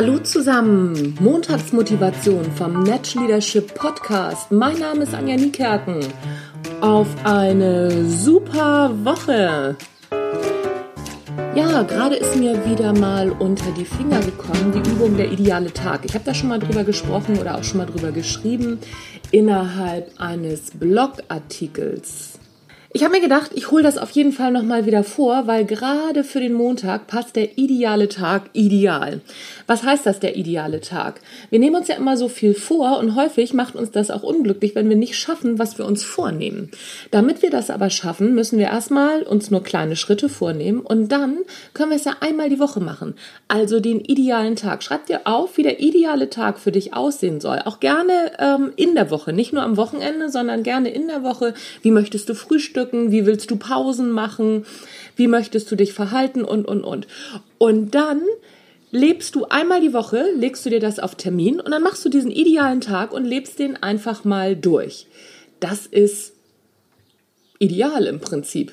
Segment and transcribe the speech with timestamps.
[0.00, 4.52] Hallo zusammen, Montagsmotivation vom Match Leadership Podcast.
[4.52, 6.06] Mein Name ist Anja Niekerken.
[6.80, 9.76] Auf eine super Woche.
[11.56, 16.04] Ja, gerade ist mir wieder mal unter die Finger gekommen die Übung der ideale Tag.
[16.04, 18.78] Ich habe da schon mal drüber gesprochen oder auch schon mal drüber geschrieben
[19.32, 22.37] innerhalb eines Blogartikels.
[22.94, 26.24] Ich habe mir gedacht, ich hole das auf jeden Fall nochmal wieder vor, weil gerade
[26.24, 29.20] für den Montag passt der ideale Tag ideal.
[29.66, 31.20] Was heißt das, der ideale Tag?
[31.50, 34.74] Wir nehmen uns ja immer so viel vor und häufig macht uns das auch unglücklich,
[34.74, 36.70] wenn wir nicht schaffen, was wir uns vornehmen.
[37.10, 41.40] Damit wir das aber schaffen, müssen wir erstmal uns nur kleine Schritte vornehmen und dann
[41.74, 43.16] können wir es ja einmal die Woche machen.
[43.48, 44.82] Also den idealen Tag.
[44.82, 47.58] Schreib dir auf, wie der ideale Tag für dich aussehen soll.
[47.66, 51.52] Auch gerne ähm, in der Woche, nicht nur am Wochenende, sondern gerne in der Woche.
[51.82, 52.77] Wie möchtest du frühstücken?
[52.78, 54.64] Frühstücken, wie willst du Pausen machen,
[55.16, 57.06] wie möchtest du dich verhalten und, und, und.
[57.58, 58.22] Und dann
[58.90, 62.08] lebst du einmal die Woche, legst du dir das auf Termin und dann machst du
[62.08, 65.06] diesen idealen Tag und lebst den einfach mal durch.
[65.60, 66.32] Das ist
[67.58, 68.72] ideal im Prinzip.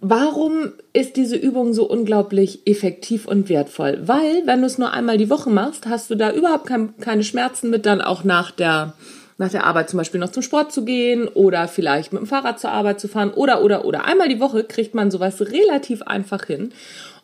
[0.00, 4.00] Warum ist diese Übung so unglaublich effektiv und wertvoll?
[4.04, 7.24] Weil, wenn du es nur einmal die Woche machst, hast du da überhaupt kein, keine
[7.24, 8.92] Schmerzen mit, dann auch nach der
[9.38, 12.60] nach der Arbeit zum Beispiel noch zum Sport zu gehen oder vielleicht mit dem Fahrrad
[12.60, 14.04] zur Arbeit zu fahren oder, oder, oder.
[14.04, 16.72] Einmal die Woche kriegt man sowas relativ einfach hin.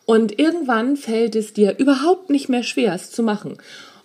[0.05, 3.57] Und irgendwann fällt es dir überhaupt nicht mehr schwer, es zu machen.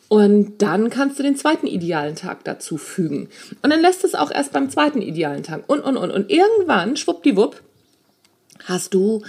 [0.08, 3.28] Und dann kannst du den zweiten idealen Tag dazu fügen.
[3.62, 5.64] Und dann lässt es auch erst beim zweiten idealen Tag.
[5.66, 6.12] Und, und, und.
[6.12, 7.60] Und irgendwann, schwuppdiwupp,
[8.66, 9.22] hast du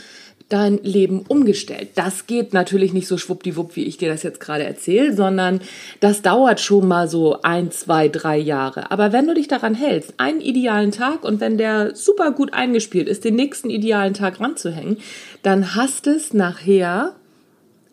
[0.50, 1.90] dein Leben umgestellt.
[1.95, 5.59] Das geht natürlich nicht so schwuppdiwupp, wie ich dir das jetzt gerade erzähle, sondern
[6.00, 8.89] das dauert schon mal so ein, zwei, drei Jahre.
[8.92, 13.09] Aber wenn du dich daran hältst, einen idealen Tag und wenn der super gut eingespielt
[13.09, 14.98] ist, den nächsten idealen Tag ranzuhängen,
[15.44, 17.17] dann hast es nachher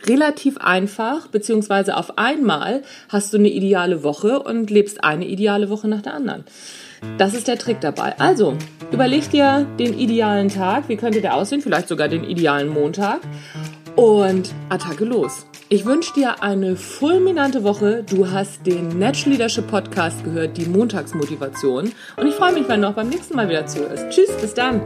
[0.06, 5.88] relativ einfach, beziehungsweise auf einmal hast du eine ideale Woche und lebst eine ideale Woche
[5.88, 6.44] nach der anderen.
[7.18, 8.18] Das ist der Trick dabei.
[8.18, 8.56] Also,
[8.90, 10.88] überleg dir den idealen Tag.
[10.88, 11.60] Wie könnte der aussehen?
[11.60, 13.20] Vielleicht sogar den idealen Montag.
[13.96, 15.46] Und Attacke los.
[15.68, 18.04] Ich wünsche dir eine fulminante Woche.
[18.08, 21.92] Du hast den Natural Leadership Podcast gehört, die Montagsmotivation.
[22.16, 24.10] Und ich freue mich, wenn du auch beim nächsten Mal wieder zuhörst.
[24.10, 24.80] Tschüss, bis dann.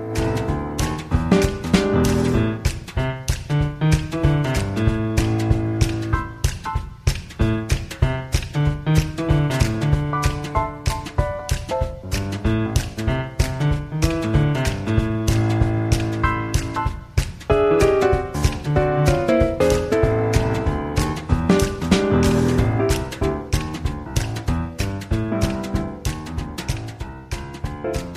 [27.83, 28.07] Bye.